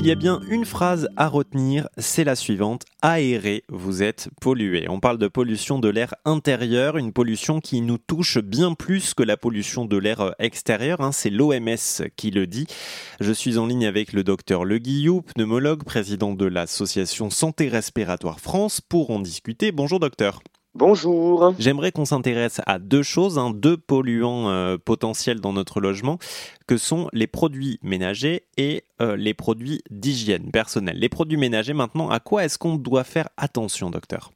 [0.00, 2.86] S'il y a bien une phrase à retenir, c'est la suivante.
[3.02, 4.86] Aéré, vous êtes pollué.
[4.88, 9.22] On parle de pollution de l'air intérieur, une pollution qui nous touche bien plus que
[9.22, 11.02] la pollution de l'air extérieur.
[11.02, 11.12] Hein.
[11.12, 11.76] c'est l'OMS
[12.16, 12.66] qui le dit.
[13.20, 18.40] Je suis en ligne avec le docteur Le Guillou, pneumologue, président de l'association Santé Respiratoire
[18.40, 19.70] France, pour en discuter.
[19.70, 20.40] Bonjour docteur.
[20.74, 21.52] Bonjour.
[21.58, 26.18] J'aimerais qu'on s'intéresse à deux choses, hein, deux polluants euh, potentiels dans notre logement,
[26.68, 30.96] que sont les produits ménagers et euh, les produits d'hygiène personnelle.
[30.96, 34.30] Les produits ménagers, maintenant, à quoi est-ce qu'on doit faire attention, docteur?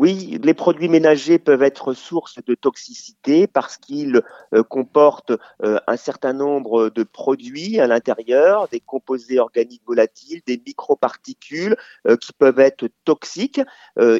[0.00, 4.22] Oui, les produits ménagers peuvent être source de toxicité parce qu'ils
[4.54, 10.58] euh, comportent euh, un certain nombre de produits à l'intérieur, des composés organiques volatiles, des
[10.66, 11.76] microparticules
[12.08, 13.60] euh, qui peuvent être toxiques.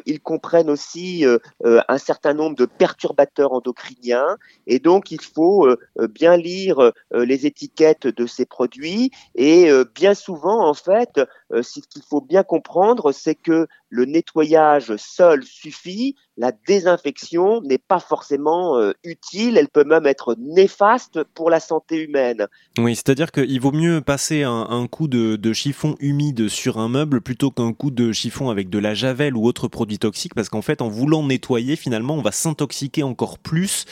[0.05, 1.25] ils comprennent aussi
[1.63, 5.67] un certain nombre de perturbateurs endocriniens et donc il faut
[6.09, 12.21] bien lire les étiquettes de ces produits et bien souvent en fait, ce qu'il faut
[12.21, 19.57] bien comprendre, c'est que le nettoyage seul suffit, la désinfection n'est pas forcément euh, utile,
[19.57, 22.47] elle peut même être néfaste pour la santé humaine.
[22.79, 27.51] Oui, c'est-à-dire qu'il vaut mieux passer un, coup de, chiffon humide sur un meuble plutôt
[27.51, 30.81] qu'un coup de chiffon avec de la javel ou autre produit toxique, parce qu'en fait,
[30.81, 33.85] en voulant nettoyer, finalement, on va s'intoxiquer encore plus.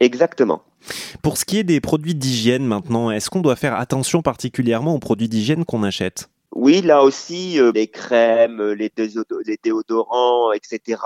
[0.00, 0.62] Exactement.
[1.22, 5.00] Pour ce qui est des produits d'hygiène maintenant, est-ce qu'on doit faire attention particulièrement aux
[5.00, 6.28] produits d'hygiène qu'on achète?
[6.56, 8.90] Oui, là aussi, euh, les crèmes, les,
[9.62, 10.98] déodorants, etc.,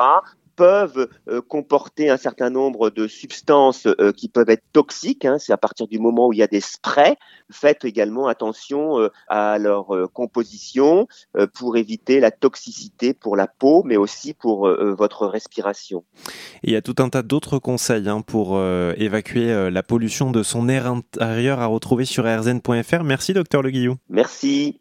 [0.54, 5.24] peuvent euh, comporter un certain nombre de substances euh, qui peuvent être toxiques.
[5.24, 5.38] Hein.
[5.38, 7.16] c'est à partir du moment où il y a des sprays.
[7.50, 11.08] Faites également attention à leur composition
[11.54, 16.04] pour éviter la toxicité pour la peau, mais aussi pour votre respiration.
[16.62, 18.62] il y a tout un tas d'autres conseils hein, pour
[18.96, 23.02] évacuer la pollution de son air intérieur à retrouver sur rzn.fr.
[23.02, 23.96] Merci, docteur Le Guillou.
[24.08, 24.79] Merci.